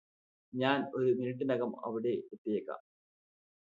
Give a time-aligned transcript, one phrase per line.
[0.53, 2.81] ഞാന് ഒരു മിനിട്ടിനകം അവിടെ എത്തിയേക്കാം